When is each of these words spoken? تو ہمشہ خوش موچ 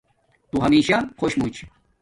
تو 0.49 0.55
ہمشہ 0.65 0.97
خوش 1.19 1.33
موچ 1.39 1.55